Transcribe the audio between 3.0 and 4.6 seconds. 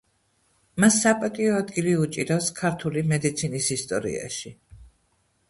მედიცინის ისტორიაში.